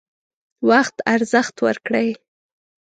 [0.69, 2.09] وخت ارزښت ورکړئ